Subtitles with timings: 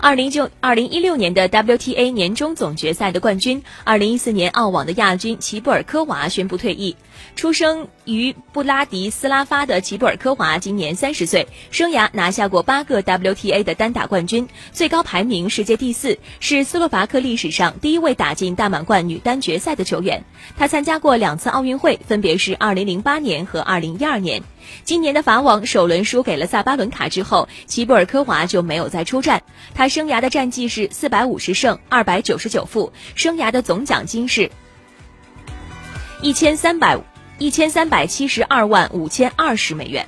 [0.00, 6.94] 二零九二零一六年的 WTA 年终总决赛的冠军，二零一四年澳网的亚军齐布尔科娃宣布退役。
[7.34, 20.24] 出生于布拉迪斯拉发的齐布尔科娃今年三十岁，生涯拿下过八个 WTA 的单打冠军，最高排名世界第四，是斯洛伐克历史上第一位打进大满贯女单决赛的球员。
[20.56, 24.42] 她参加过两次奥运会，分别是二零零八年和二零一二年。
[24.84, 29.42] 今年的法网首轮输给了萨巴伦卡之后，齐布尔科娃就没有再出战。
[29.74, 34.50] 她生涯的战绩是四百五十胜二百九十九负，生涯的总奖金是
[36.22, 36.98] 一千三百
[37.38, 40.06] 一千三百七十二万五千二十美元。